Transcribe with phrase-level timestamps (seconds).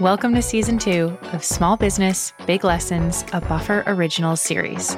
[0.00, 4.94] Welcome to season two of Small Business Big Lessons, a Buffer Originals series.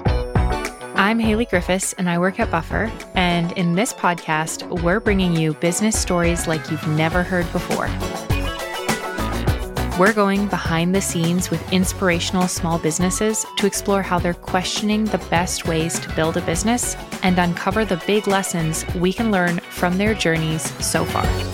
[0.96, 2.90] I'm Hailley Griffis and I work at Buffer.
[3.14, 7.86] And in this podcast, we're bringing you business stories like you've never heard before.
[10.00, 15.24] We're going behind the scenes with inspirational small businesses to explore how they're questioning the
[15.30, 19.96] best ways to build a business and uncover the big lessons we can learn from
[19.96, 21.47] their journeys so far.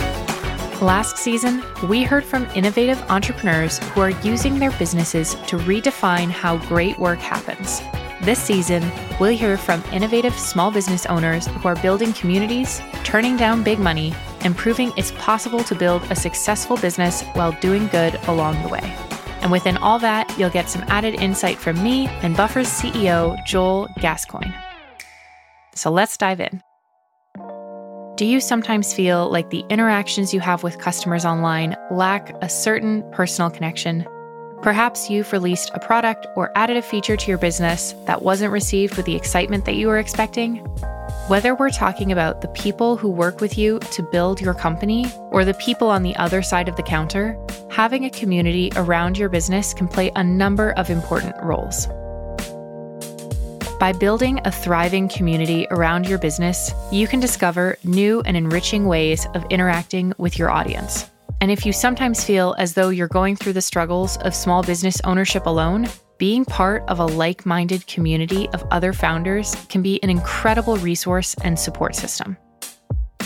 [0.82, 6.56] Last season, we heard from innovative entrepreneurs who are using their businesses to redefine how
[6.66, 7.80] great work happens.
[8.22, 13.62] This season, we'll hear from innovative small business owners who are building communities, turning down
[13.62, 18.60] big money, and proving it's possible to build a successful business while doing good along
[18.62, 18.96] the way.
[19.42, 23.88] And within all that, you'll get some added insight from me and Buffer's CEO, Joel
[24.00, 24.52] Gascoigne.
[25.76, 26.62] So let's dive in.
[28.16, 33.02] Do you sometimes feel like the interactions you have with customers online lack a certain
[33.10, 34.06] personal connection?
[34.62, 38.96] Perhaps you've released a product or added a feature to your business that wasn't received
[38.96, 40.58] with the excitement that you were expecting?
[41.26, 45.44] Whether we're talking about the people who work with you to build your company or
[45.44, 47.36] the people on the other side of the counter,
[47.68, 51.88] having a community around your business can play a number of important roles.
[53.84, 59.26] By building a thriving community around your business, you can discover new and enriching ways
[59.34, 61.10] of interacting with your audience.
[61.42, 65.02] And if you sometimes feel as though you're going through the struggles of small business
[65.04, 70.08] ownership alone, being part of a like minded community of other founders can be an
[70.08, 72.38] incredible resource and support system.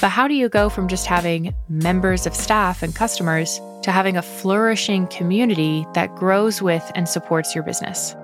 [0.00, 4.17] But how do you go from just having members of staff and customers to having
[4.17, 8.17] a flourishing community that grows with and supports your business?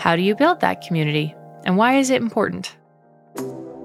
[0.00, 1.32] How do you build that community?
[1.66, 2.76] And why is it important?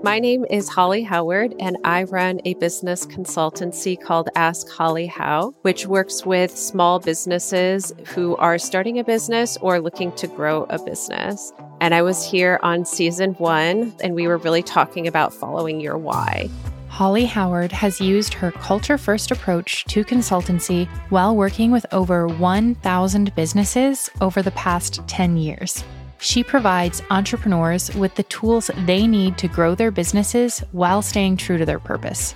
[0.03, 5.55] My name is Holly Howard, and I run a business consultancy called Ask Holly How,
[5.63, 10.77] which works with small businesses who are starting a business or looking to grow a
[10.83, 11.51] business.
[11.79, 15.97] And I was here on season one, and we were really talking about following your
[15.97, 16.51] why.
[16.87, 23.33] Holly Howard has used her culture first approach to consultancy while working with over 1,000
[23.33, 25.83] businesses over the past 10 years.
[26.21, 31.57] She provides entrepreneurs with the tools they need to grow their businesses while staying true
[31.57, 32.35] to their purpose.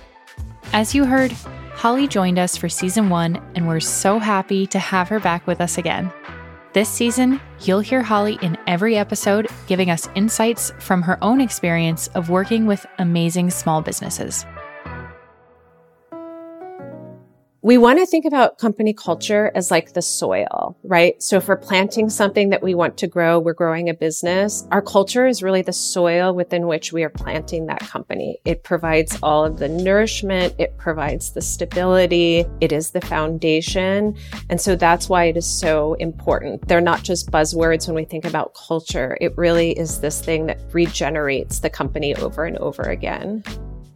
[0.72, 1.30] As you heard,
[1.72, 5.60] Holly joined us for season one, and we're so happy to have her back with
[5.60, 6.12] us again.
[6.72, 12.08] This season, you'll hear Holly in every episode giving us insights from her own experience
[12.08, 14.44] of working with amazing small businesses.
[17.66, 21.20] We want to think about company culture as like the soil, right?
[21.20, 24.80] So if we're planting something that we want to grow, we're growing a business, our
[24.80, 28.38] culture is really the soil within which we are planting that company.
[28.44, 30.54] It provides all of the nourishment.
[30.58, 32.44] It provides the stability.
[32.60, 34.16] It is the foundation.
[34.48, 36.68] And so that's why it is so important.
[36.68, 39.18] They're not just buzzwords when we think about culture.
[39.20, 43.42] It really is this thing that regenerates the company over and over again.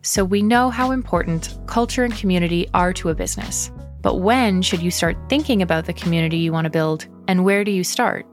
[0.02, 3.70] So we know how important culture and community are to a business.
[4.00, 7.64] But when should you start thinking about the community you want to build, and where
[7.64, 8.26] do you start?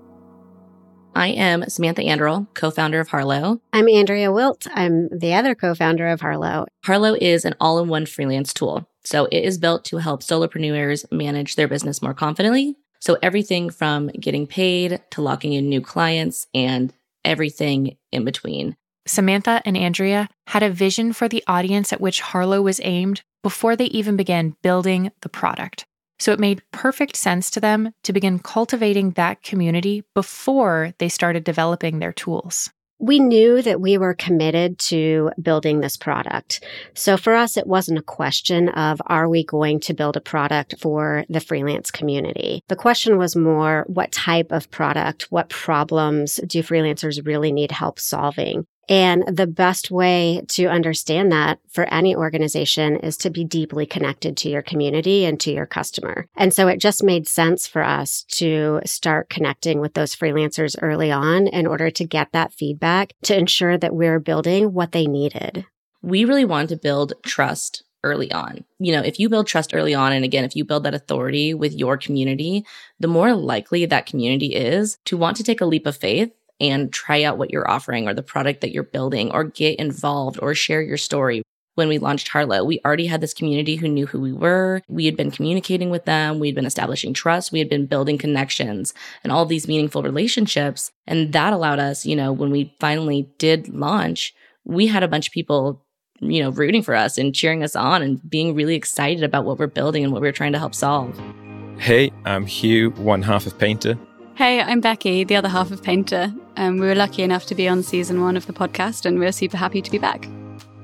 [1.14, 3.60] I am Samantha Anderl, co founder of Harlow.
[3.74, 4.68] I'm Andrea Wildt.
[4.74, 6.68] I'm the other co founder of Harlow.
[6.86, 8.88] Harlow is an all in one freelance tool.
[9.04, 12.78] So it is built to help solopreneurs manage their business more confidently.
[13.00, 16.94] So everything from getting paid to locking in new clients and
[17.26, 18.78] everything in between.
[19.08, 23.76] Samantha and Andrea had a vision for the audience at which Harlow was aimed before
[23.76, 25.86] they even began building the product.
[26.20, 31.44] So it made perfect sense to them to begin cultivating that community before they started
[31.44, 32.72] developing their tools.
[33.00, 36.64] We knew that we were committed to building this product.
[36.96, 40.80] So for us, it wasn't a question of, are we going to build a product
[40.80, 42.64] for the freelance community?
[42.70, 48.00] The question was more, what type of product, what problems do freelancers really need help
[48.00, 48.66] solving?
[48.90, 54.38] And the best way to understand that for any organization is to be deeply connected
[54.38, 56.28] to your community and to your customer.
[56.36, 61.12] And so it just made sense for us to start connecting with those freelancers early
[61.12, 65.66] on in order to get that feedback to ensure that we're building what they needed.
[66.02, 68.64] We really wanted to build trust early on.
[68.80, 71.54] You know, if you build trust early on, and again, if you build that authority
[71.54, 72.66] with your community,
[73.00, 76.92] the more likely that community is to want to take a leap of faith and
[76.92, 80.56] try out what you're offering or the product that you're building or get involved or
[80.56, 81.44] share your story.
[81.76, 84.82] When we launched Harlow, we already had this community who knew who we were.
[84.88, 86.40] We had been communicating with them.
[86.40, 87.52] We'd been establishing trust.
[87.52, 90.92] We had been building connections and all these meaningful relationships.
[91.06, 94.34] And that allowed us, you know, when we finally did launch,
[94.66, 95.86] we had a bunch of people
[96.20, 99.60] you know, rooting for us and cheering us on and being really excited about what
[99.60, 101.20] we're building and what we're trying to help solve.
[101.78, 103.98] Hey, I'm Hugh, one half of Painter.
[104.38, 106.32] Hey, I'm Becky, the other half of Painter.
[106.58, 109.32] Um, we were lucky enough to be on season one of the podcast, and we're
[109.32, 110.30] super happy to be back.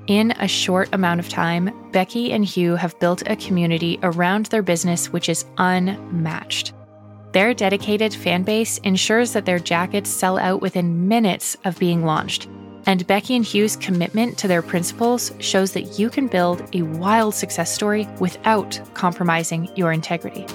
[0.07, 4.63] In a short amount of time, Becky and Hugh have built a community around their
[4.63, 6.73] business which is unmatched.
[7.33, 12.47] Their dedicated fan base ensures that their jackets sell out within minutes of being launched.
[12.87, 17.35] And Becky and Hugh's commitment to their principles shows that you can build a wild
[17.35, 20.47] success story without compromising your integrity.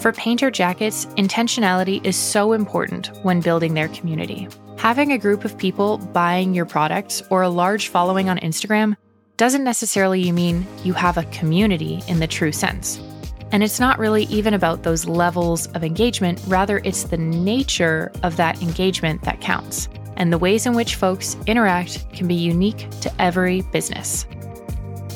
[0.00, 4.48] For painter jackets, intentionality is so important when building their community.
[4.78, 8.96] Having a group of people buying your products or a large following on Instagram
[9.36, 12.98] doesn't necessarily mean you have a community in the true sense.
[13.52, 18.38] And it's not really even about those levels of engagement, rather, it's the nature of
[18.38, 19.90] that engagement that counts.
[20.16, 24.24] And the ways in which folks interact can be unique to every business.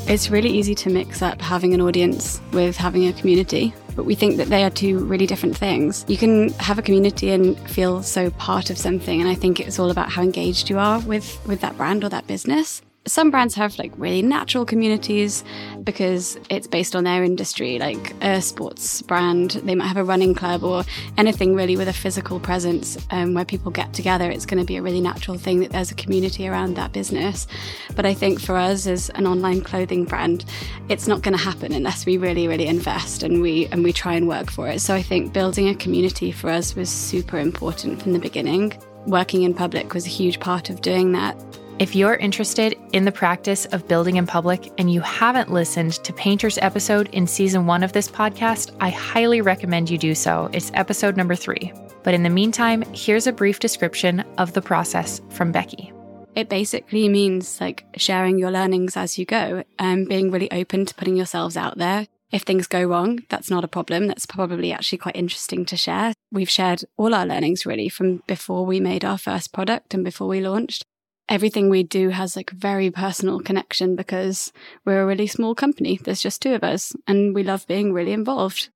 [0.07, 4.15] It's really easy to mix up having an audience with having a community, but we
[4.15, 6.05] think that they are two really different things.
[6.09, 9.79] You can have a community and feel so part of something, and I think it's
[9.79, 13.55] all about how engaged you are with with that brand or that business some brands
[13.55, 15.45] have like really natural communities
[15.83, 19.53] because it's based on their industry, like a sports brand.
[19.65, 20.85] They might have a running club or
[21.19, 24.31] anything really with a physical presence um, where people get together.
[24.31, 27.47] It's going to be a really natural thing that there's a community around that business.
[27.95, 30.47] But I think for us as an online clothing brand,
[30.89, 34.15] it's not going to happen unless we really, really invest and we and we try
[34.15, 34.81] and work for it.
[34.81, 38.73] So I think building a community for us was super important from the beginning.
[39.07, 41.37] Working in public was a huge part of doing that.
[41.81, 46.13] If you're interested in the practice of building in public and you haven't listened to
[46.13, 50.49] Painter's episode in season one of this podcast, I highly recommend you do so.
[50.53, 51.73] It's episode number three.
[52.05, 55.93] But in the meantime, here's a brief description of the process from Becky.
[56.37, 60.95] It basically means like sharing your learnings as you go and being really open to
[60.95, 62.07] putting yourselves out there.
[62.31, 64.07] If things go wrong, that's not a problem.
[64.07, 66.13] That's probably actually quite interesting to share.
[66.31, 70.29] We've shared all our learnings really from before we made our first product and before
[70.29, 70.85] we launched
[71.29, 74.53] everything we do has like very personal connection because
[74.85, 75.97] we're a really small company.
[75.97, 78.69] There's just two of us and we love being really involved.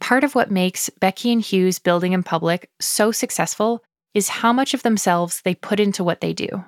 [0.00, 3.82] Part of what makes Becky and Hugh's building in public so successful
[4.12, 6.64] is how much of themselves they put into what they do.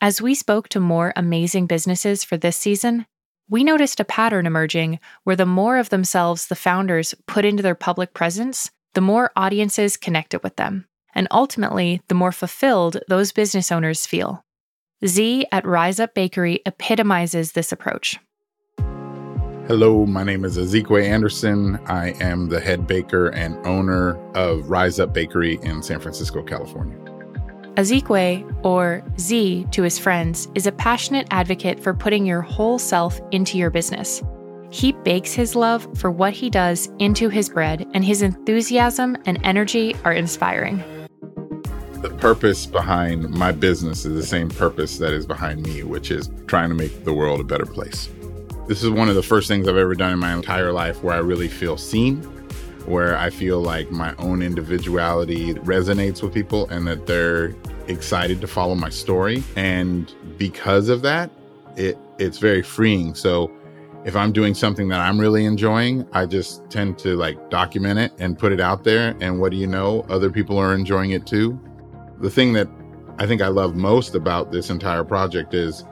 [0.00, 3.06] As we spoke to more amazing businesses for this season,
[3.48, 7.74] we noticed a pattern emerging where the more of themselves the founders put into their
[7.74, 13.72] public presence, the more audiences connected with them and ultimately, the more fulfilled those business
[13.72, 14.44] owners feel.
[15.04, 18.18] Z at Rize Up Bakery epitomizes this approach.
[19.66, 21.80] Hello, my name is Azikiwee Anderson.
[21.86, 26.96] I am the head baker and owner of Rize Up Bakery in San Francisco, California.
[27.74, 33.20] Azikiwee, or Z to his friends, is a passionate advocate for putting your whole self
[33.32, 34.22] into your business.
[34.70, 39.40] He bakes his love for what he does into his bread, and his enthusiasm and
[39.44, 40.82] energy are inspiring
[42.02, 46.30] the purpose behind my business is the same purpose that is behind me, which is
[46.46, 48.08] trying to make the world a better place.
[48.68, 51.14] This is one of the first things I've ever done in my entire life where
[51.14, 52.22] I really feel seen,
[52.84, 57.54] where I feel like my own individuality resonates with people and that they're
[57.88, 59.42] excited to follow my story.
[59.54, 61.30] And because of that,
[61.76, 63.14] it it's very freeing.
[63.14, 63.52] So
[64.04, 68.12] if I'm doing something that I'm really enjoying, I just tend to like document it
[68.18, 69.16] and put it out there.
[69.20, 70.06] And what do you know?
[70.08, 71.58] Other people are enjoying it too.
[72.20, 72.68] The thing that
[73.18, 75.84] I think I love most about this entire project is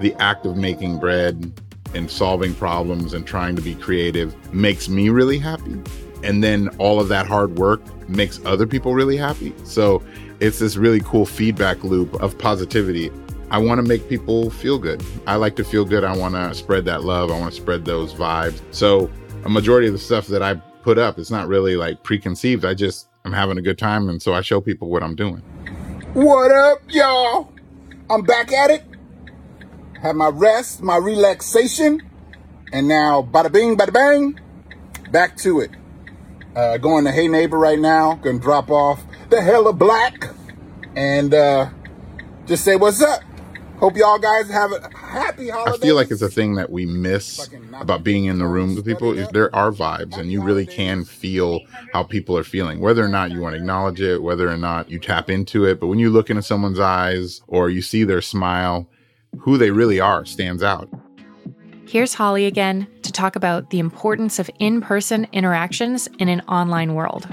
[0.00, 1.52] the act of making bread
[1.94, 5.80] and solving problems and trying to be creative makes me really happy.
[6.22, 9.54] And then all of that hard work makes other people really happy.
[9.64, 10.02] So
[10.38, 13.10] it's this really cool feedback loop of positivity.
[13.50, 15.02] I want to make people feel good.
[15.26, 16.04] I like to feel good.
[16.04, 17.30] I want to spread that love.
[17.30, 18.60] I want to spread those vibes.
[18.70, 19.10] So
[19.44, 22.64] a majority of the stuff that I put up, it's not really like preconceived.
[22.64, 24.08] I just, I'm having a good time.
[24.08, 25.42] And so I show people what I'm doing.
[26.14, 27.52] What up, y'all?
[28.08, 28.84] I'm back at it.
[30.02, 32.02] Have my rest, my relaxation,
[32.72, 34.40] and now bada bing, bada bang,
[35.10, 35.70] back to it.
[36.56, 38.14] Uh, going to Hey Neighbor right now.
[38.14, 40.30] Gonna drop off the hella black
[40.96, 41.70] and uh,
[42.46, 43.22] just say what's up.
[43.80, 45.72] Hope y'all guys have a happy holiday.
[45.72, 48.84] I feel like it's a thing that we miss about being in the room with
[48.84, 51.60] people is there are vibes and you really can feel
[51.94, 54.90] how people are feeling, whether or not you want to acknowledge it, whether or not
[54.90, 55.80] you tap into it.
[55.80, 58.86] But when you look into someone's eyes or you see their smile,
[59.38, 60.90] who they really are stands out.
[61.86, 66.94] Here's Holly again to talk about the importance of in person interactions in an online
[66.94, 67.26] world.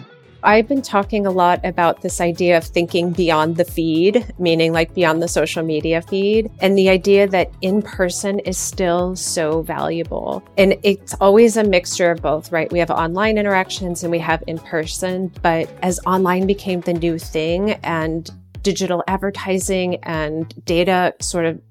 [0.47, 4.93] I've been talking a lot about this idea of thinking beyond the feed, meaning like
[4.93, 10.41] beyond the social media feed, and the idea that in person is still so valuable.
[10.57, 12.71] And it's always a mixture of both, right?
[12.71, 17.19] We have online interactions and we have in person, but as online became the new
[17.19, 21.66] thing and digital advertising and data sort of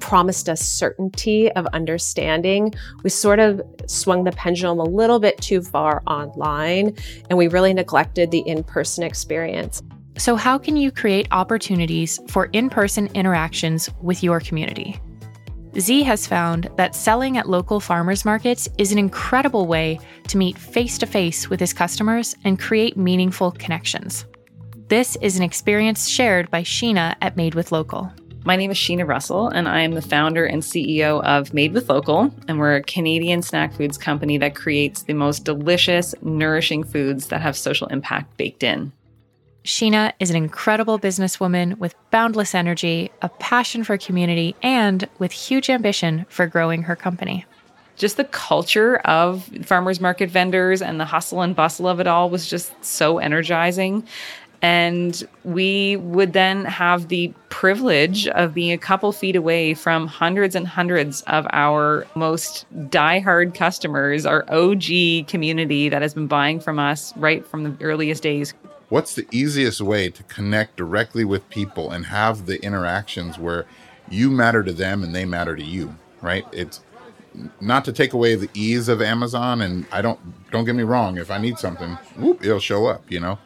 [0.00, 5.62] promised us certainty of understanding, we sort of swung the pendulum a little bit too
[5.62, 6.96] far online
[7.28, 9.82] and we really neglected the in person experience.
[10.16, 15.00] So, how can you create opportunities for in person interactions with your community?
[15.78, 20.58] Z has found that selling at local farmers markets is an incredible way to meet
[20.58, 24.24] face to face with his customers and create meaningful connections.
[24.88, 28.10] This is an experience shared by Sheena at Made with Local.
[28.48, 31.90] My name is Sheena Russell, and I am the founder and CEO of Made with
[31.90, 32.32] Local.
[32.48, 37.42] And we're a Canadian snack foods company that creates the most delicious, nourishing foods that
[37.42, 38.90] have social impact baked in.
[39.64, 45.68] Sheena is an incredible businesswoman with boundless energy, a passion for community, and with huge
[45.68, 47.44] ambition for growing her company.
[47.96, 52.30] Just the culture of farmers market vendors and the hustle and bustle of it all
[52.30, 54.06] was just so energizing.
[54.60, 60.56] And we would then have the privilege of being a couple feet away from hundreds
[60.56, 66.78] and hundreds of our most diehard customers, our OG community that has been buying from
[66.78, 68.52] us right from the earliest days.
[68.88, 73.66] What's the easiest way to connect directly with people and have the interactions where
[74.10, 76.44] you matter to them and they matter to you, right?
[76.52, 76.80] It's
[77.60, 80.18] not to take away the ease of Amazon and I don't
[80.50, 83.38] don't get me wrong, if I need something, whoop, it'll show up, you know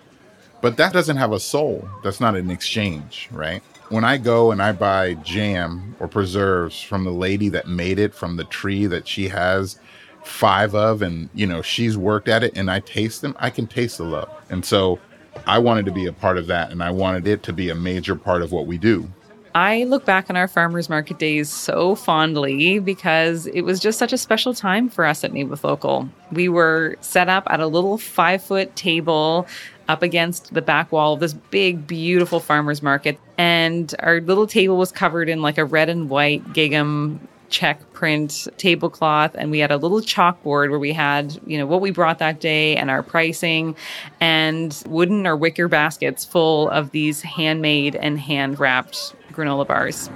[0.62, 1.86] but that doesn't have a soul.
[2.02, 3.62] That's not an exchange, right?
[3.90, 8.14] When I go and I buy jam or preserves from the lady that made it
[8.14, 9.78] from the tree that she has
[10.22, 13.66] five of and you know she's worked at it and I taste them, I can
[13.66, 14.30] taste the love.
[14.48, 14.98] And so
[15.46, 17.74] I wanted to be a part of that and I wanted it to be a
[17.74, 19.10] major part of what we do.
[19.54, 24.12] I look back on our farmers market days so fondly because it was just such
[24.12, 26.08] a special time for us at with Local.
[26.30, 29.46] We were set up at a little five foot table
[29.92, 33.18] up against the back wall of this big, beautiful farmer's market.
[33.36, 38.48] And our little table was covered in like a red and white gingham check print
[38.56, 39.32] tablecloth.
[39.34, 42.40] And we had a little chalkboard where we had you know what we brought that
[42.40, 43.76] day and our pricing
[44.18, 50.08] and wooden or wicker baskets full of these handmade and hand wrapped granola bars.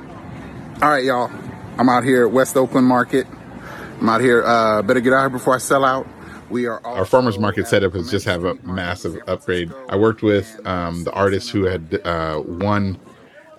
[0.80, 1.30] All right y'all.
[1.76, 3.26] I'm out here at west oakland market.
[4.00, 6.06] I'm out here uh, better get out here before i sell out
[6.50, 9.73] we are our farmers market setup has just have a massive upgrade.
[9.88, 12.99] I worked with um, the artist who had uh, won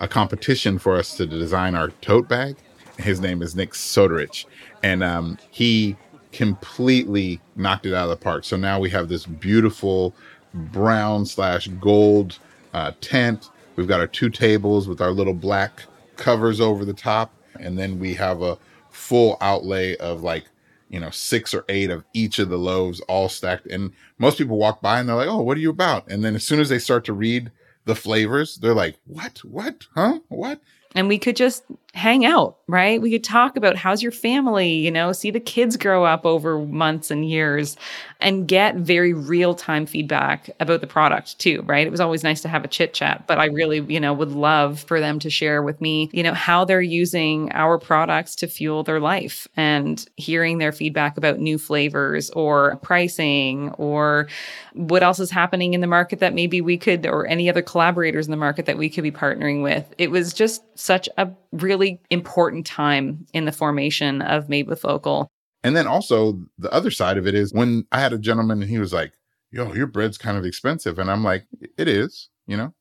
[0.00, 2.56] a competition for us to design our tote bag.
[2.98, 4.44] His name is Nick Soderich,
[4.82, 5.96] and um, he
[6.32, 8.44] completely knocked it out of the park.
[8.44, 10.14] So now we have this beautiful
[10.54, 12.38] brown slash gold
[12.74, 13.50] uh, tent.
[13.76, 15.82] We've got our two tables with our little black
[16.16, 18.58] covers over the top, and then we have a
[18.90, 20.44] full outlay of like
[20.88, 23.66] you know, six or eight of each of the loaves all stacked.
[23.66, 26.10] And most people walk by and they're like, Oh, what are you about?
[26.10, 27.50] And then as soon as they start to read
[27.84, 29.38] the flavors, they're like, What?
[29.44, 29.86] What?
[29.94, 30.20] Huh?
[30.28, 30.60] What?
[30.94, 31.64] And we could just
[31.94, 33.00] hang out, right?
[33.00, 36.58] We could talk about how's your family, you know, see the kids grow up over
[36.58, 37.76] months and years
[38.20, 41.86] and get very real time feedback about the product too, right?
[41.86, 44.32] It was always nice to have a chit chat, but I really, you know, would
[44.32, 48.48] love for them to share with me, you know, how they're using our products to
[48.48, 54.28] fuel their life and hearing their feedback about new flavors or pricing or
[54.74, 58.26] what else is happening in the market that maybe we could, or any other collaborators
[58.26, 59.92] in the market that we could be partnering with.
[59.96, 65.28] It was just such a really important time in the formation of Made with Local.
[65.62, 68.70] And then also the other side of it is when I had a gentleman and
[68.70, 69.12] he was like,
[69.50, 70.98] yo, your bread's kind of expensive.
[70.98, 72.74] And I'm like, it is, you know?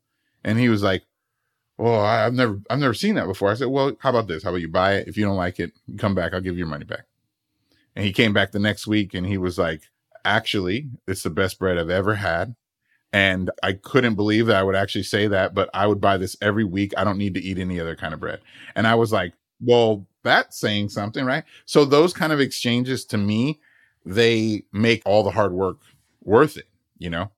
[0.44, 1.04] And he was like,
[1.78, 3.52] well, I've never, I've never seen that before.
[3.52, 4.44] I said, well, how about this?
[4.44, 5.08] How about you buy it?
[5.08, 6.34] If you don't like it, come back.
[6.34, 7.06] I'll give you your money back.
[7.96, 9.84] And he came back the next week and he was like,
[10.24, 12.56] actually, it's the best bread I've ever had.
[13.14, 16.36] And I couldn't believe that I would actually say that, but I would buy this
[16.42, 16.94] every week.
[16.98, 18.42] I don't need to eat any other kind of bread.
[18.76, 21.44] And I was like, well, that's saying something, right?
[21.66, 23.60] So those kind of exchanges to me,
[24.06, 25.78] they make all the hard work
[26.24, 27.32] worth it, you know?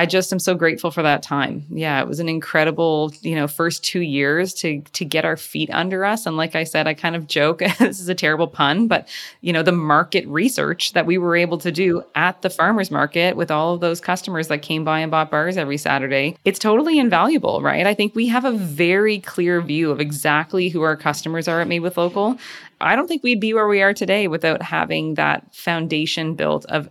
[0.00, 1.66] I just am so grateful for that time.
[1.68, 5.68] Yeah, it was an incredible, you know, first 2 years to to get our feet
[5.70, 8.88] under us and like I said, I kind of joke this is a terrible pun,
[8.88, 9.06] but
[9.42, 13.36] you know, the market research that we were able to do at the farmers market
[13.36, 16.98] with all of those customers that came by and bought bars every Saturday, it's totally
[16.98, 17.86] invaluable, right?
[17.86, 21.68] I think we have a very clear view of exactly who our customers are at
[21.68, 22.38] Made with Local.
[22.80, 26.88] I don't think we'd be where we are today without having that foundation built of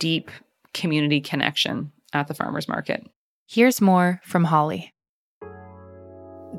[0.00, 0.32] deep
[0.74, 3.06] community connection at the farmer's market.
[3.46, 4.92] Here's more from Holly.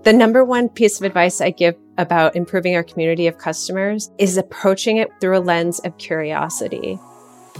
[0.03, 4.37] The number one piece of advice I give about improving our community of customers is
[4.37, 6.99] approaching it through a lens of curiosity.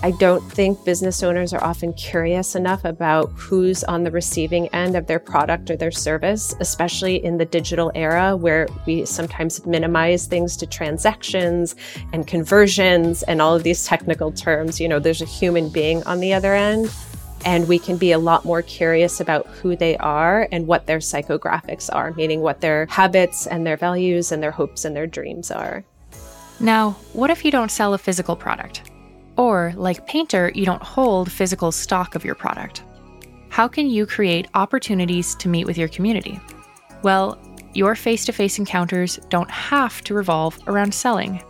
[0.02, 4.96] I don't think business owners are often curious enough about who's on the receiving end
[4.96, 10.26] of their product or their service, especially in the digital era where we sometimes minimize
[10.26, 11.76] things to transactions
[12.14, 14.80] and conversions and all of these technical terms.
[14.80, 16.90] You know, there's a human being on the other end.
[17.46, 21.00] And we can be a lot more curious about who they are and what their
[21.00, 25.50] psychographics are, meaning what their habits and their values and their hopes and their dreams
[25.50, 25.84] are.
[26.60, 28.92] Now, what if you don't sell a physical product?
[29.38, 32.84] Or, like Painter, you don't hold physical stock of your product.
[33.48, 36.40] How can you create opportunities to meet with your community?
[37.04, 37.40] Well,
[37.74, 41.42] your face to face encounters don't have to revolve around selling.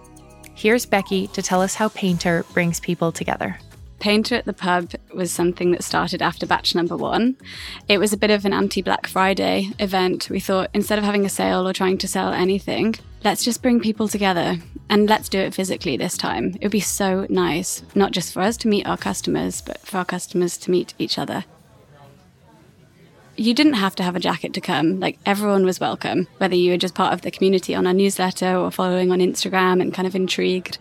[0.54, 3.58] Here's Becky to tell us how Painter brings people together.
[4.00, 7.36] Painter at the pub was something that started after batch number one.
[7.88, 10.30] It was a bit of an anti Black Friday event.
[10.30, 13.82] We thought instead of having a sale or trying to sell anything, let's just bring
[13.82, 14.58] people together
[14.90, 16.56] and let's do it physically this time.
[16.56, 19.98] It would be so nice, not just for us to meet our customers, but for
[19.98, 21.44] our customers to meet each other.
[23.36, 25.00] You didn't have to have a jacket to come.
[25.00, 28.56] Like everyone was welcome, whether you were just part of the community on our newsletter
[28.56, 30.78] or following on Instagram and kind of intrigued.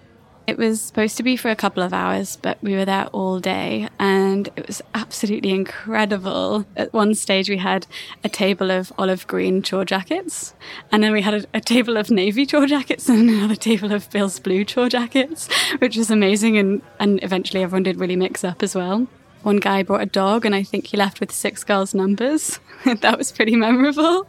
[0.48, 3.38] It was supposed to be for a couple of hours, but we were there all
[3.38, 6.64] day and it was absolutely incredible.
[6.74, 7.86] At one stage, we had
[8.24, 10.54] a table of olive green chore jackets,
[10.90, 14.08] and then we had a, a table of navy chore jackets and another table of
[14.08, 16.56] Bill's blue chore jackets, which was amazing.
[16.56, 19.06] And, and eventually, everyone did really mix up as well.
[19.42, 22.58] One guy brought a dog, and I think he left with six girls' numbers.
[22.86, 24.26] that was pretty memorable.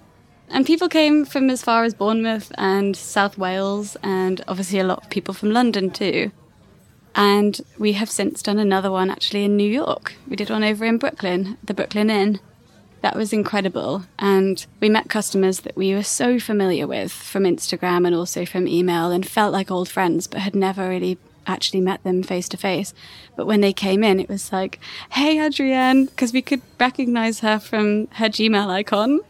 [0.51, 5.03] And people came from as far as Bournemouth and South Wales, and obviously a lot
[5.03, 6.32] of people from London too.
[7.15, 10.13] And we have since done another one actually in New York.
[10.27, 12.39] We did one over in Brooklyn, the Brooklyn Inn.
[13.01, 14.03] That was incredible.
[14.18, 18.68] And we met customers that we were so familiar with from Instagram and also from
[18.68, 22.58] email and felt like old friends, but had never really actually met them face to
[22.58, 22.94] face.
[23.36, 24.79] But when they came in, it was like,
[25.12, 29.22] hey, Adrienne, because we could recognize her from her Gmail icon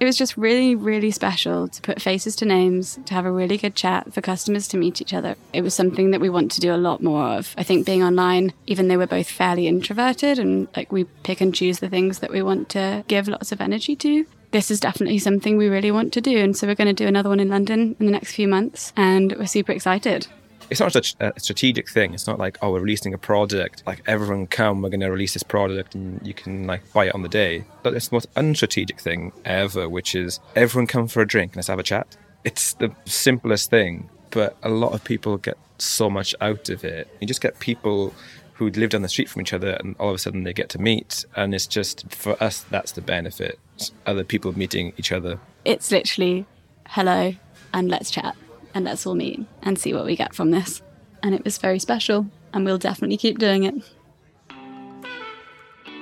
[0.00, 3.58] it was just really, really special to put faces to names, to have a really
[3.58, 5.36] good chat, for customers to meet each other.
[5.52, 7.54] It was something that we want to do a lot more of.
[7.58, 11.54] I think being online, even though we're both fairly introverted and like we pick and
[11.54, 15.18] choose the things that we want to give lots of energy to, this is definitely
[15.18, 16.38] something we really want to do.
[16.38, 18.92] And so we're going to do another one in London in the next few months,
[18.96, 20.26] and we're super excited
[20.70, 22.14] it's not such a strategic thing.
[22.14, 25.32] It's not like, oh, we're releasing a product, like everyone come, we're going to release
[25.34, 27.64] this product and you can like buy it on the day.
[27.82, 31.56] But it's the most unstrategic thing ever, which is everyone come for a drink and
[31.56, 32.16] let's have a chat.
[32.44, 37.08] It's the simplest thing, but a lot of people get so much out of it.
[37.20, 38.14] You just get people
[38.54, 40.68] who live down the street from each other and all of a sudden they get
[40.70, 41.24] to meet.
[41.36, 43.58] And it's just, for us, that's the benefit.
[44.06, 45.38] Other people meeting each other.
[45.64, 46.44] It's literally
[46.86, 47.34] hello
[47.72, 48.36] and let's chat
[48.78, 50.82] and let's all meet and see what we get from this.
[51.24, 53.74] And it was very special, and we'll definitely keep doing it.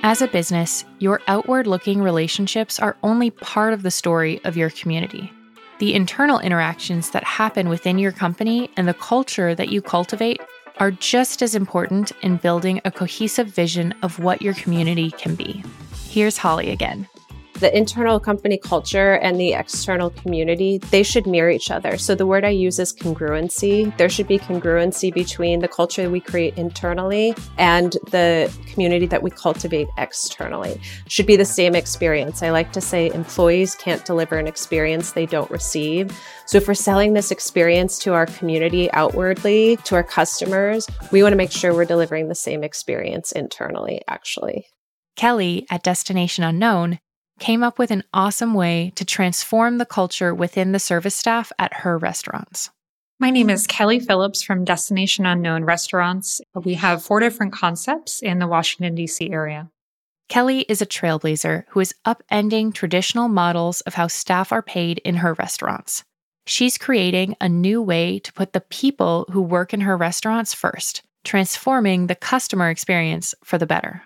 [0.02, 4.68] As a business, your outward looking relationships are only part of the story of your
[4.68, 5.32] community.
[5.78, 10.42] The internal interactions that happen within your company and the culture that you cultivate
[10.76, 15.64] are just as important in building a cohesive vision of what your community can be.
[16.10, 17.08] Here's Holly again
[17.60, 21.96] the internal company culture and the external community, they should mirror each other.
[21.96, 23.96] So the word I use is congruency.
[23.96, 29.30] There should be congruency between the culture we create internally and the community that we
[29.30, 30.80] cultivate externally.
[31.08, 32.42] Should be the same experience.
[32.42, 36.16] I like to say employees can't deliver an experience they don't receive.
[36.46, 41.32] So if we're selling this experience to our community outwardly, to our customers, we want
[41.32, 44.66] to make sure we're delivering the same experience internally, actually.
[45.16, 46.98] Kelly at Destination Unknown
[47.38, 51.72] came up with an awesome way to transform the culture within the service staff at
[51.74, 52.70] her restaurants.
[53.18, 56.40] My name is Kelly Phillips from Destination Unknown Restaurants.
[56.54, 59.30] We have four different concepts in the Washington, D.C.
[59.30, 59.70] area.
[60.28, 65.16] Kelly is a trailblazer who is upending traditional models of how staff are paid in
[65.16, 66.04] her restaurants.
[66.46, 71.02] She's creating a new way to put the people who work in her restaurants first,
[71.24, 74.02] transforming the customer experience for the better.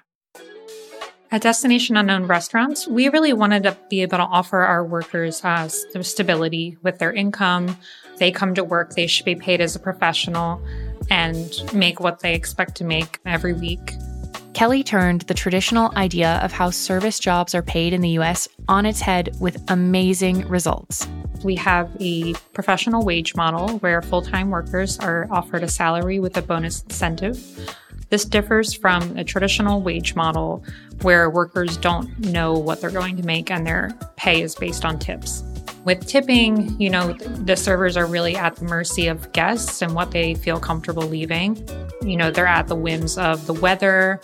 [1.33, 5.69] At Destination Unknown Restaurants, we really wanted to be able to offer our workers uh,
[5.69, 7.77] stability with their income.
[8.17, 10.61] They come to work, they should be paid as a professional
[11.09, 13.95] and make what they expect to make every week.
[14.55, 18.85] Kelly turned the traditional idea of how service jobs are paid in the US on
[18.85, 21.07] its head with amazing results.
[21.45, 26.37] We have a professional wage model where full time workers are offered a salary with
[26.37, 27.41] a bonus incentive.
[28.11, 30.65] This differs from a traditional wage model
[31.03, 34.99] where workers don't know what they're going to make and their pay is based on
[34.99, 35.45] tips.
[35.85, 40.11] With tipping, you know, the servers are really at the mercy of guests and what
[40.11, 41.67] they feel comfortable leaving.
[42.03, 44.21] You know, they're at the whims of the weather,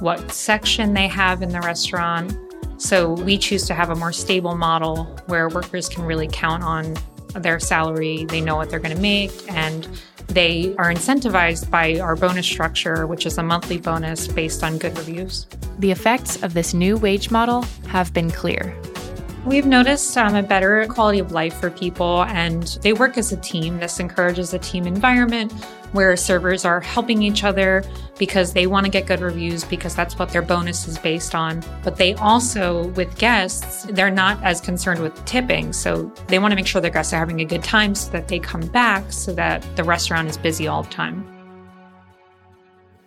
[0.00, 2.36] what section they have in the restaurant.
[2.76, 6.96] So we choose to have a more stable model where workers can really count on
[7.34, 9.88] their salary, they know what they're going to make, and
[10.28, 14.96] they are incentivized by our bonus structure, which is a monthly bonus based on good
[14.98, 15.46] reviews.
[15.78, 18.78] The effects of this new wage model have been clear.
[19.46, 23.36] We've noticed um, a better quality of life for people, and they work as a
[23.38, 23.78] team.
[23.78, 25.52] This encourages a team environment
[25.92, 27.84] where servers are helping each other
[28.18, 31.62] because they want to get good reviews because that's what their bonus is based on.
[31.82, 35.72] But they also, with guests, they're not as concerned with tipping.
[35.72, 38.28] So they want to make sure their guests are having a good time so that
[38.28, 41.26] they come back so that the restaurant is busy all the time.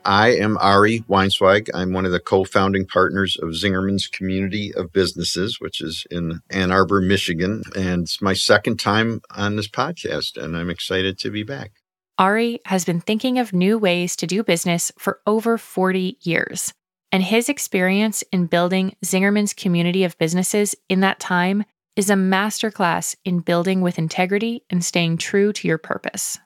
[0.03, 1.69] I am Ari Weinzweig.
[1.75, 6.71] I'm one of the co-founding partners of Zingerman's Community of Businesses, which is in Ann
[6.71, 7.61] Arbor, Michigan.
[7.75, 11.80] And it's my second time on this podcast, and I'm excited to be back.
[12.21, 16.71] Ari has been thinking of new ways to do business for over 40 years.
[17.11, 21.63] And his experience in building Zingerman's community of businesses in that time
[21.95, 26.37] is a masterclass in building with integrity and staying true to your purpose.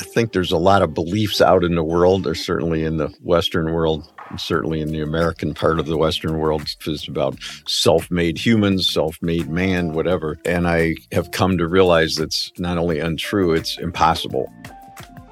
[0.00, 2.26] I think there's a lot of beliefs out in the world.
[2.26, 6.62] or certainly in the Western world, certainly in the American part of the Western world,
[6.62, 10.38] it's about self made humans, self made man, whatever.
[10.44, 14.52] And I have come to realize that's not only untrue, it's impossible.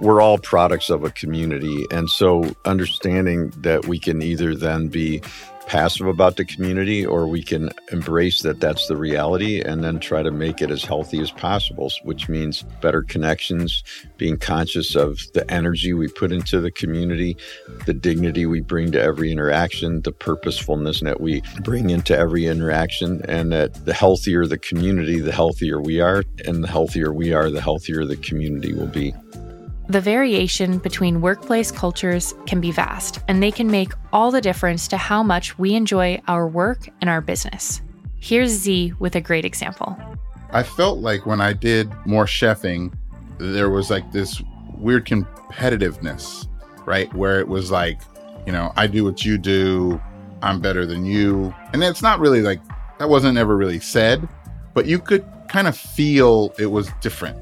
[0.01, 1.87] We're all products of a community.
[1.91, 5.23] And so understanding that we can either then be
[5.67, 10.23] passive about the community or we can embrace that that's the reality and then try
[10.23, 13.83] to make it as healthy as possible which means better connections
[14.17, 17.37] being conscious of the energy we put into the community
[17.87, 23.23] the dignity we bring to every interaction the purposefulness that we bring into every interaction
[23.29, 27.51] and that the healthier the community the healthier we are and the healthier we are
[27.51, 29.15] the healthier the community will be
[29.89, 34.89] the variation between workplace cultures can be vast, and they can make all the difference
[34.89, 37.83] to how much we enjoy our work and our business.
[38.19, 39.97] Here's Z with a great example.
[40.53, 42.95] I felt like when I did more chefing,
[43.39, 44.41] there was like this
[44.79, 46.49] weird competitiveness,
[46.87, 47.13] right?
[47.13, 48.01] Where it was like,
[48.47, 50.01] you know, I do what you do,
[50.41, 51.55] I'm better than you.
[51.73, 52.61] And it's not really like
[52.99, 54.27] that wasn't ever really said,
[54.73, 57.39] but you could kind of feel it was different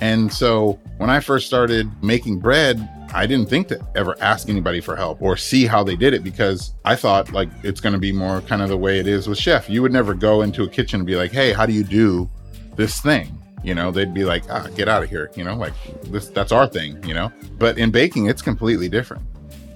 [0.00, 4.80] and so when I first started making bread, I didn't think to ever ask anybody
[4.80, 7.98] for help or see how they did it because I thought like it's going to
[7.98, 9.68] be more kind of the way it is with chef.
[9.70, 12.28] You would never go into a kitchen and be like, "Hey, how do you do
[12.76, 15.72] this thing?" You know, they'd be like, "Ah, get out of here." You know, like
[16.04, 17.32] this that's our thing, you know?
[17.58, 19.22] But in baking, it's completely different.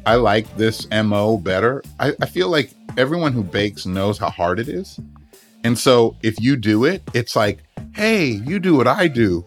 [0.04, 1.82] I like this MO better.
[2.00, 4.98] I, I feel like everyone who bakes knows how hard it is.
[5.64, 7.62] And so if you do it, it's like,
[7.94, 9.44] hey, you do what I do.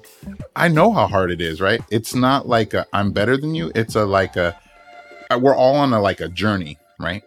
[0.55, 1.81] I know how hard it is, right?
[1.91, 3.71] It's not like i am better than you.
[3.75, 4.57] It's a like a
[5.29, 7.23] uh, we're all on a like a journey, right?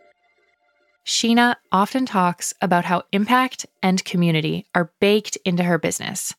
[1.05, 6.35] Sheena often talks about how impact and community are baked into her business.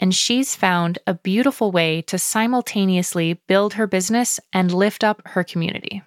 [0.00, 5.42] And she's found a beautiful way to simultaneously build her business and lift up her
[5.42, 6.02] community.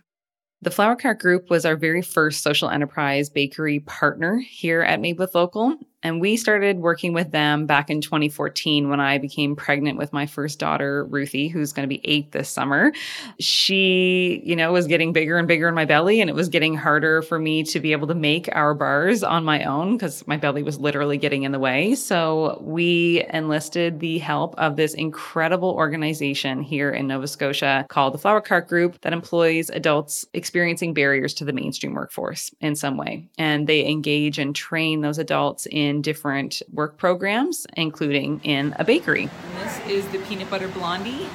[0.61, 5.17] The Flower Cart Group was our very first social enterprise bakery partner here at Made
[5.17, 5.77] with Local.
[6.03, 10.25] And we started working with them back in 2014 when I became pregnant with my
[10.25, 12.91] first daughter, Ruthie, who's going to be eight this summer.
[13.39, 16.75] She, you know, was getting bigger and bigger in my belly, and it was getting
[16.75, 20.37] harder for me to be able to make our bars on my own because my
[20.37, 21.93] belly was literally getting in the way.
[21.95, 28.17] So we enlisted the help of this incredible organization here in Nova Scotia called the
[28.17, 33.27] Flower Cart Group that employs adults experiencing barriers to the mainstream workforce in some way.
[33.37, 38.85] And they engage and train those adults in in different work programs, including in a
[38.85, 39.23] bakery.
[39.23, 41.27] And this is the peanut butter blondie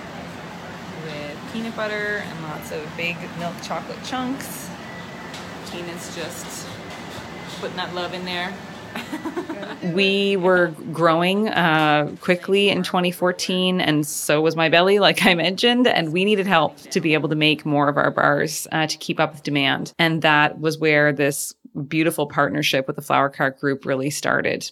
[1.04, 4.68] with peanut butter and lots of big milk chocolate chunks.
[5.70, 6.66] Keenan's just
[7.60, 8.52] putting that love in there.
[9.92, 15.86] we were growing uh, quickly in 2014, and so was my belly, like I mentioned.
[15.86, 18.96] And we needed help to be able to make more of our bars uh, to
[18.96, 19.92] keep up with demand.
[19.98, 24.68] And that was where this beautiful partnership with the Flower Cart Group really started.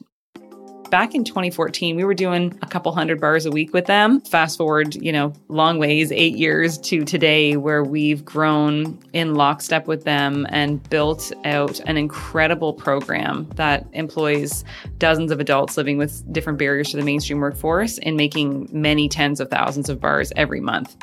[0.91, 4.21] Back in 2014, we were doing a couple hundred bars a week with them.
[4.21, 9.89] Fast forward, you know, long ways, eight years to today, where we've grown in lockstep
[9.89, 14.63] with them and built out an incredible program that employs
[14.99, 19.41] dozens of adults living with different barriers to the mainstream workforce and making many tens
[19.41, 20.97] of thousands of bars every month.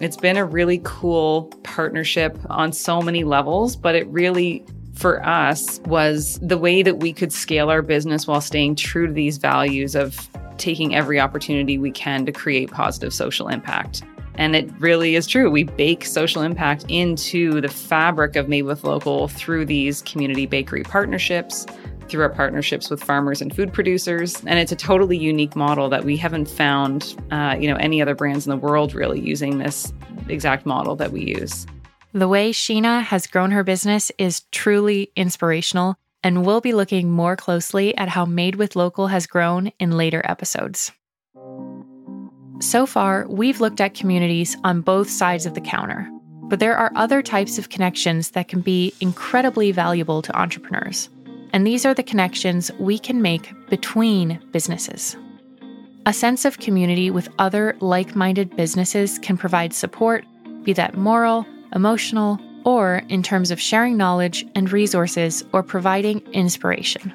[0.00, 4.64] It's been a really cool partnership on so many levels, but it really
[4.94, 9.12] for us was the way that we could scale our business while staying true to
[9.12, 14.02] these values of taking every opportunity we can to create positive social impact.
[14.36, 15.50] And it really is true.
[15.50, 20.82] We bake social impact into the fabric of Made with Local through these community bakery
[20.82, 21.66] partnerships,
[22.08, 24.42] through our partnerships with farmers and food producers.
[24.46, 28.14] And it's a totally unique model that we haven't found, uh, you know, any other
[28.14, 29.92] brands in the world really using this
[30.28, 31.66] exact model that we use.
[32.14, 37.34] The way Sheena has grown her business is truly inspirational, and we'll be looking more
[37.34, 40.92] closely at how Made with Local has grown in later episodes.
[42.60, 46.08] So far, we've looked at communities on both sides of the counter,
[46.44, 51.08] but there are other types of connections that can be incredibly valuable to entrepreneurs.
[51.52, 55.16] And these are the connections we can make between businesses.
[56.06, 60.24] A sense of community with other like minded businesses can provide support,
[60.62, 67.12] be that moral, emotional, or in terms of sharing knowledge and resources or providing inspiration.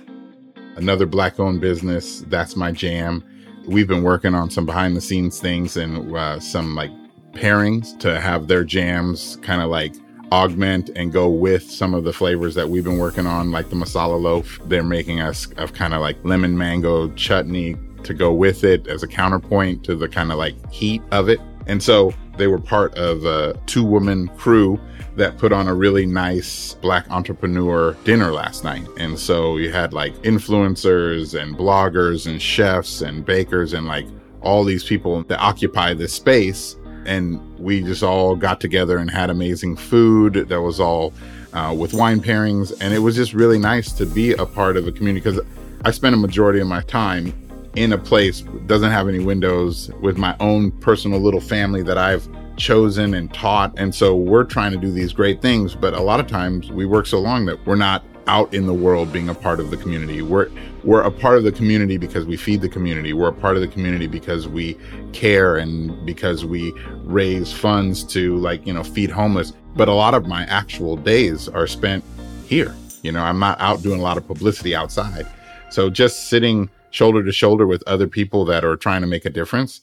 [0.76, 3.24] Another black owned business, that's my jam.
[3.66, 6.92] We've been working on some behind the scenes things and uh, some like
[7.34, 9.94] pairings to have their jams kind of like
[10.32, 13.76] augment and go with some of the flavors that we've been working on, like the
[13.76, 14.60] masala loaf.
[14.66, 19.04] They're making us of kind of like lemon mango chutney to go with it as
[19.04, 21.40] a counterpoint to the kind of like heat of it.
[21.68, 24.80] And so they were part of a two woman crew
[25.16, 28.88] that put on a really nice black entrepreneur dinner last night.
[28.98, 34.08] And so you had like influencers and bloggers and chefs and bakers and like
[34.42, 36.78] all these people that occupy this space.
[37.06, 41.14] And we just all got together and had amazing food that was all
[41.54, 42.76] uh, with wine pairings.
[42.80, 45.46] And it was just really nice to be a part of a community because
[45.84, 47.34] I spent a majority of my time
[47.80, 52.28] in a place doesn't have any windows with my own personal little family that I've
[52.58, 53.74] chosen and taught.
[53.78, 56.86] And so we're trying to do these great things, but a lot of times we
[56.86, 59.78] work so long that we're not out in the world being a part of the
[59.78, 60.22] community.
[60.22, 60.50] We're
[60.84, 63.14] we're a part of the community because we feed the community.
[63.14, 64.78] We're a part of the community because we
[65.14, 66.74] care and because we
[67.06, 69.54] raise funds to like, you know, feed homeless.
[69.78, 72.04] But a lot of my actual days are spent
[72.46, 72.76] here.
[73.04, 75.26] You know, I'm not out doing a lot of publicity outside.
[75.70, 79.30] So just sitting shoulder to shoulder with other people that are trying to make a
[79.30, 79.82] difference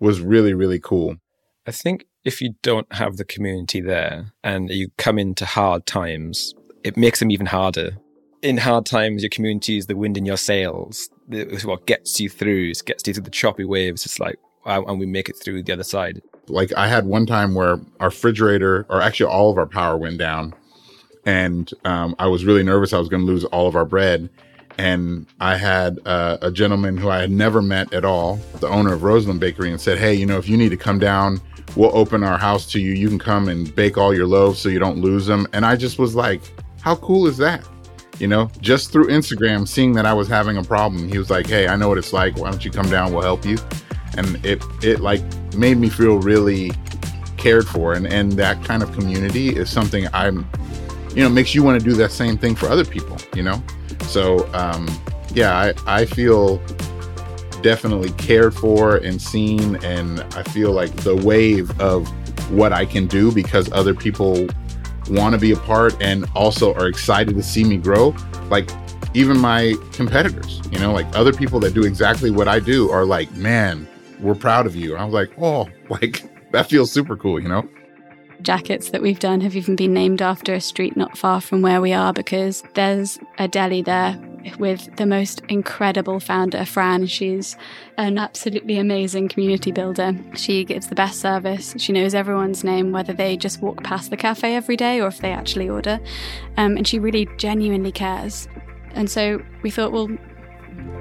[0.00, 1.16] was really, really cool.
[1.66, 6.54] I think if you don't have the community there and you come into hard times,
[6.82, 7.96] it makes them even harder.
[8.42, 11.08] In hard times, your community is the wind in your sails.
[11.30, 14.04] It's what gets you through, it gets you through the choppy waves.
[14.04, 14.36] It's like,
[14.66, 16.20] and we make it through the other side.
[16.48, 20.18] Like I had one time where our refrigerator, or actually all of our power went
[20.18, 20.54] down.
[21.26, 24.28] And um, I was really nervous I was going to lose all of our bread
[24.78, 28.92] and I had uh, a gentleman who I had never met at all, the owner
[28.92, 31.40] of Roseland Bakery, and said, "Hey, you know, if you need to come down,
[31.76, 32.92] we'll open our house to you.
[32.92, 35.76] You can come and bake all your loaves so you don't lose them." And I
[35.76, 36.42] just was like,
[36.80, 37.64] "How cool is that?"
[38.18, 41.46] You know, just through Instagram, seeing that I was having a problem, he was like,
[41.46, 42.36] "Hey, I know what it's like.
[42.36, 43.12] Why don't you come down?
[43.12, 43.58] We'll help you."
[44.16, 45.22] And it it like
[45.56, 46.72] made me feel really
[47.36, 50.48] cared for, and and that kind of community is something I'm,
[51.14, 53.16] you know, makes you want to do that same thing for other people.
[53.36, 53.62] You know.
[54.02, 54.88] So, um,
[55.32, 56.58] yeah, I, I feel
[57.62, 59.76] definitely cared for and seen.
[59.84, 62.06] And I feel like the wave of
[62.50, 64.46] what I can do because other people
[65.08, 68.14] want to be a part and also are excited to see me grow.
[68.50, 68.70] Like,
[69.14, 73.04] even my competitors, you know, like other people that do exactly what I do are
[73.04, 73.88] like, man,
[74.20, 74.92] we're proud of you.
[74.92, 77.68] And I was like, oh, like that feels super cool, you know?
[78.44, 81.80] Jackets that we've done have even been named after a street not far from where
[81.80, 84.18] we are because there's a deli there
[84.58, 87.06] with the most incredible founder, Fran.
[87.06, 87.56] She's
[87.96, 90.14] an absolutely amazing community builder.
[90.36, 91.74] She gives the best service.
[91.78, 95.18] She knows everyone's name, whether they just walk past the cafe every day or if
[95.18, 95.98] they actually order.
[96.56, 98.46] Um, and she really genuinely cares.
[98.92, 100.10] And so we thought, well,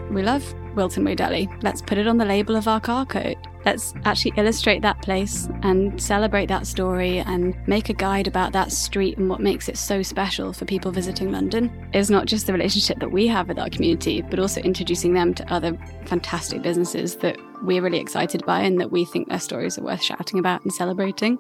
[0.10, 1.48] we love Wilton Way.
[1.62, 3.38] Let's put it on the label of our car coat.
[3.66, 8.72] Let's actually illustrate that place and celebrate that story and make a guide about that
[8.72, 11.72] street and what makes it so special for people visiting London.
[11.94, 15.34] It's not just the relationship that we have with our community, but also introducing them
[15.36, 19.78] to other fantastic businesses that we're really excited by and that we think their stories
[19.78, 21.40] are worth shouting about and celebrating.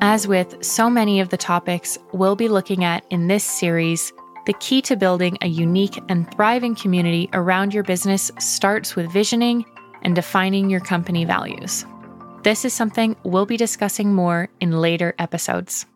[0.00, 4.12] As with so many of the topics we'll be looking at in this series,
[4.46, 9.64] the key to building a unique and thriving community around your business starts with visioning
[10.02, 11.86] and defining your company values.
[12.42, 15.86] This is something we'll be discussing more in later episodes.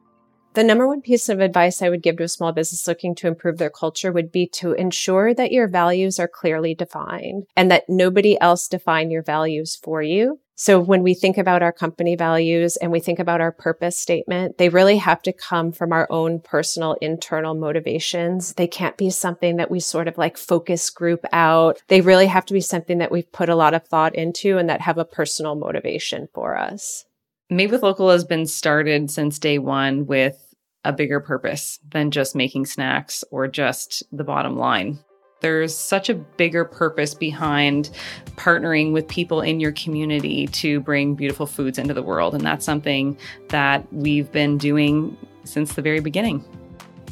[0.54, 3.28] The number one piece of advice I would give to a small business looking to
[3.28, 7.84] improve their culture would be to ensure that your values are clearly defined and that
[7.88, 10.40] nobody else define your values for you.
[10.60, 14.58] So when we think about our company values and we think about our purpose statement,
[14.58, 18.54] they really have to come from our own personal internal motivations.
[18.54, 21.80] They can't be something that we sort of like focus group out.
[21.86, 24.68] They really have to be something that we've put a lot of thought into and
[24.68, 27.04] that have a personal motivation for us.
[27.48, 32.34] Made with Local has been started since day one with a bigger purpose than just
[32.34, 34.98] making snacks or just the bottom line.
[35.40, 37.90] There's such a bigger purpose behind
[38.36, 42.34] partnering with people in your community to bring beautiful foods into the world.
[42.34, 43.16] And that's something
[43.48, 46.44] that we've been doing since the very beginning.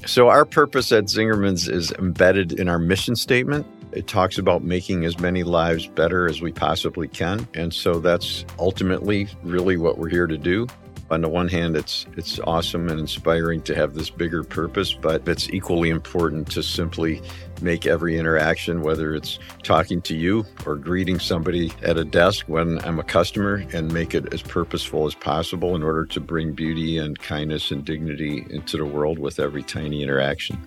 [0.07, 3.67] So, our purpose at Zingerman's is embedded in our mission statement.
[3.93, 7.49] It talks about making as many lives better as we possibly can.
[7.55, 10.67] And so that's ultimately really what we're here to do
[11.11, 15.27] on the one hand it's it's awesome and inspiring to have this bigger purpose but
[15.29, 17.23] it's equally important to simply
[17.63, 22.79] make every interaction whether it's talking to you or greeting somebody at a desk when
[22.85, 26.99] I'm a customer and make it as purposeful as possible in order to bring beauty
[26.99, 30.59] and kindness and dignity into the world with every tiny interaction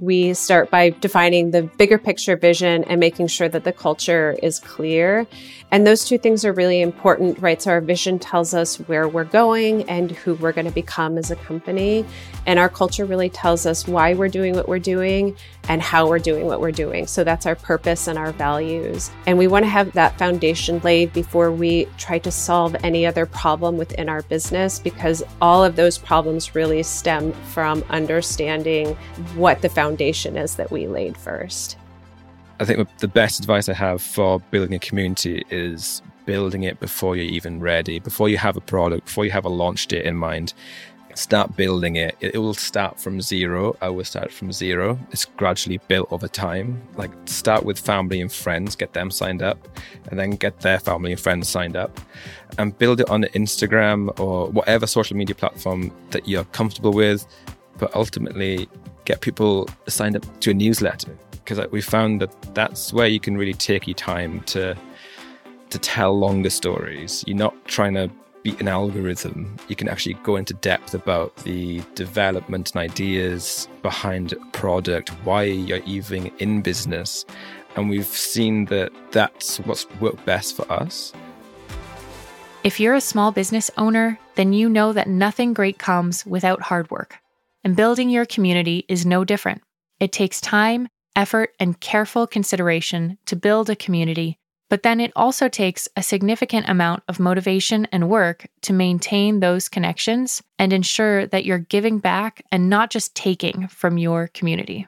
[0.00, 4.58] we start by defining the bigger picture vision and making sure that the culture is
[4.58, 5.26] clear.
[5.70, 7.60] And those two things are really important, right?
[7.60, 11.30] So our vision tells us where we're going and who we're going to become as
[11.30, 12.04] a company.
[12.46, 15.36] And our culture really tells us why we're doing what we're doing
[15.68, 17.06] and how we're doing what we're doing.
[17.06, 19.10] So that's our purpose and our values.
[19.26, 23.26] And we want to have that foundation laid before we try to solve any other
[23.26, 28.94] problem within our business because all of those problems really stem from understanding
[29.34, 31.76] what the foundation is that we laid first.
[32.58, 37.14] I think the best advice I have for building a community is building it before
[37.14, 40.16] you're even ready, before you have a product, before you have a launch date in
[40.16, 40.52] mind.
[41.14, 42.16] Start building it.
[42.18, 43.76] It will start from zero.
[43.80, 44.98] I will start from zero.
[45.12, 46.82] It's gradually built over time.
[46.96, 49.68] Like start with family and friends, get them signed up,
[50.10, 52.00] and then get their family and friends signed up,
[52.58, 57.24] and build it on Instagram or whatever social media platform that you're comfortable with.
[57.78, 58.68] But ultimately,
[59.08, 63.38] get people signed up to a newsletter because we found that that's where you can
[63.38, 64.76] really take your time to
[65.70, 67.24] to tell longer stories.
[67.26, 68.10] You're not trying to
[68.42, 69.56] beat an algorithm.
[69.68, 75.42] You can actually go into depth about the development and ideas behind a product, why
[75.44, 77.24] you're even in business.
[77.76, 81.12] And we've seen that that's what's worked best for us.
[82.64, 86.90] If you're a small business owner, then you know that nothing great comes without hard
[86.90, 87.18] work.
[87.64, 89.62] And building your community is no different.
[90.00, 94.38] It takes time, effort, and careful consideration to build a community,
[94.70, 99.68] but then it also takes a significant amount of motivation and work to maintain those
[99.68, 104.86] connections and ensure that you're giving back and not just taking from your community.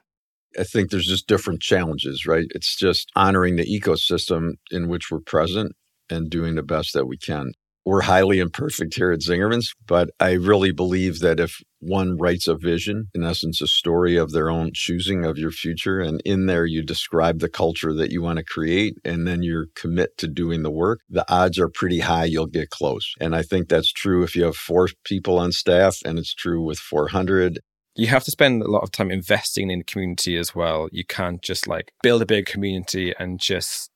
[0.59, 2.47] I think there's just different challenges, right?
[2.55, 5.73] It's just honoring the ecosystem in which we're present
[6.11, 7.53] and doing the best that we can
[7.85, 12.55] we're highly imperfect here at Zingerman's, but I really believe that if one writes a
[12.55, 16.67] vision, in essence, a story of their own choosing of your future, and in there
[16.67, 20.63] you describe the culture that you want to create, and then you commit to doing
[20.63, 23.15] the work, the odds are pretty high you'll get close.
[23.19, 26.63] And I think that's true if you have four people on staff, and it's true
[26.63, 27.61] with 400
[27.97, 30.89] you have to spend a lot of time investing in the community as well.
[30.93, 33.91] You can't just like build a big community and just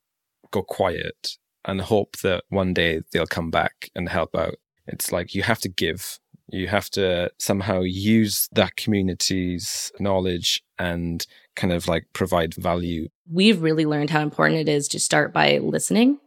[0.50, 4.56] go quiet and hope that one day they'll come back and help out.
[4.86, 6.18] It's like you have to give.
[6.48, 13.08] You have to somehow use that community's knowledge and kind of like provide value.
[13.30, 16.18] We've really learned how important it is to start by listening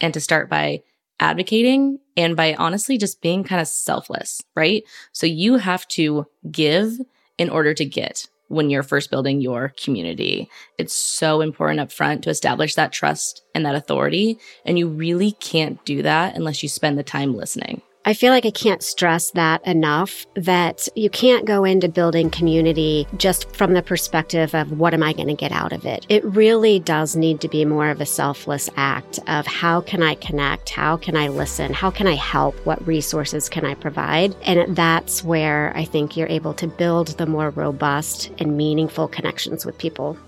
[0.00, 0.82] and to start by
[1.18, 4.84] advocating and by honestly just being kind of selfless, right?
[5.12, 6.98] So you have to give
[7.38, 10.48] in order to get when you're first building your community.
[10.78, 14.38] It's so important up front to establish that trust and that authority.
[14.64, 17.82] And you really can't do that unless you spend the time listening.
[18.06, 23.08] I feel like I can't stress that enough that you can't go into building community
[23.16, 26.04] just from the perspective of what am I going to get out of it.
[26.10, 30.16] It really does need to be more of a selfless act of how can I
[30.16, 30.68] connect?
[30.68, 31.72] How can I listen?
[31.72, 32.54] How can I help?
[32.66, 34.36] What resources can I provide?
[34.42, 39.64] And that's where I think you're able to build the more robust and meaningful connections
[39.64, 40.18] with people.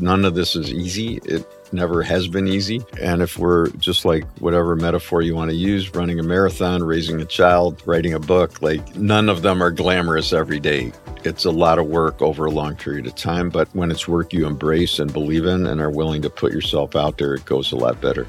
[0.00, 1.18] None of this is easy.
[1.24, 2.84] It never has been easy.
[3.00, 7.20] And if we're just like whatever metaphor you want to use, running a marathon, raising
[7.20, 10.92] a child, writing a book, like none of them are glamorous every day.
[11.24, 13.50] It's a lot of work over a long period of time.
[13.50, 16.96] But when it's work you embrace and believe in and are willing to put yourself
[16.96, 18.26] out there, it goes a lot better.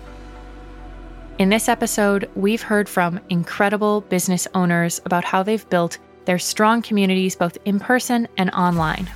[1.38, 6.82] In this episode, we've heard from incredible business owners about how they've built their strong
[6.82, 9.07] communities both in person and online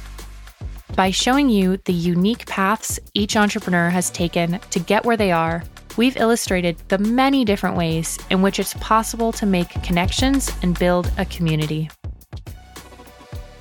[0.96, 5.64] by showing you the unique paths each entrepreneur has taken to get where they are,
[5.98, 11.12] we've illustrated the many different ways in which it's possible to make connections and build
[11.18, 11.90] a community.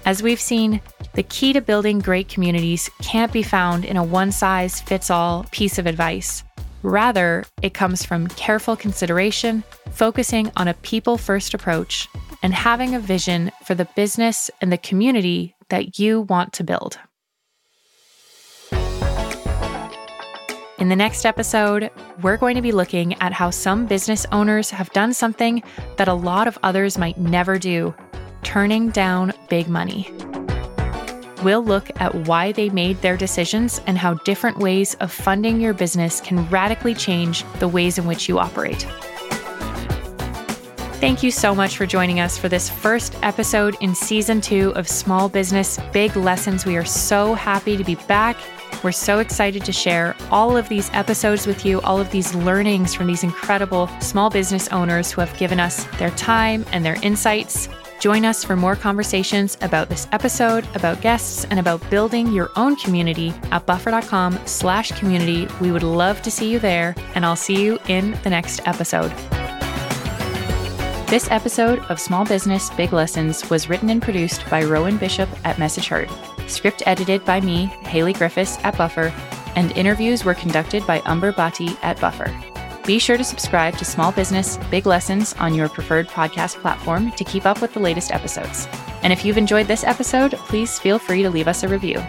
[0.05, 0.81] As we've seen,
[1.15, 5.45] the key to building great communities can't be found in a one size fits all
[5.51, 6.43] piece of advice.
[6.83, 12.09] Rather, it comes from careful consideration, focusing on a people first approach,
[12.43, 16.99] and having a vision for the business and the community that you want to build.
[20.81, 21.91] In the next episode,
[22.23, 25.63] we're going to be looking at how some business owners have done something
[25.99, 27.95] that a lot of others might never do
[28.43, 30.11] turning down big money.
[31.43, 35.75] We'll look at why they made their decisions and how different ways of funding your
[35.75, 38.87] business can radically change the ways in which you operate.
[40.99, 44.89] Thank you so much for joining us for this first episode in season two of
[44.89, 46.65] Small Business Big Lessons.
[46.65, 48.39] We are so happy to be back.
[48.83, 52.95] We're so excited to share all of these episodes with you, all of these learnings
[52.95, 57.69] from these incredible small business owners who have given us their time and their insights.
[58.01, 62.77] Join us for more conversations about this episode, about guests, and about building your own
[62.77, 65.47] community at buffer.com slash community.
[65.61, 69.13] We would love to see you there, and I'll see you in the next episode.
[71.11, 75.59] This episode of Small Business Big Lessons was written and produced by Rowan Bishop at
[75.59, 76.09] Message Heard,
[76.51, 79.13] script edited by me, Hailley Griffis at Buffer,
[79.57, 82.35] and interviews were conducted by Umber Bhatti at Buffer.
[82.87, 87.25] Be sure to subscribe to Small Business Big Lessons on your preferred podcast platform to
[87.25, 88.67] keep up with the latest episodes.
[89.03, 92.03] And if you've enjoyed this episode, please feel free to leave us a review.